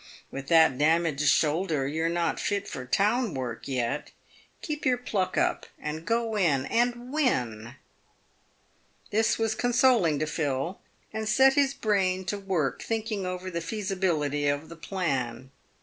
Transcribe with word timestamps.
With 0.31 0.47
that 0.47 0.79
damaged 0.79 1.27
shoulder, 1.29 1.85
you're 1.87 2.09
not 2.09 2.39
fit 2.39 2.67
for 2.67 2.87
town 2.87 3.35
work 3.35 3.67
yet. 3.67 4.09
Keep 4.63 4.83
your 4.83 4.97
pluck 4.97 5.37
up, 5.37 5.67
and 5.79 6.07
go 6.07 6.35
in 6.35 6.65
and 6.65 7.13
win." 7.13 7.75
This 9.11 9.37
was 9.37 9.53
consoling 9.53 10.17
to 10.17 10.25
Phil, 10.25 10.79
and 11.13 11.29
set 11.29 11.53
his 11.53 11.75
brain 11.75 12.25
to 12.25 12.39
work 12.39 12.81
thinking 12.81 13.27
over 13.27 13.51
the 13.51 13.61
feasibility 13.61 14.47
of 14.47 14.69
the 14.69 14.75
plan. 14.75 15.51